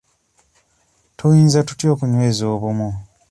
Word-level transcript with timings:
Tuyinza 1.17 1.59
tutya 1.67 1.87
okunyeza 1.93 2.43
obumu? 2.53 2.89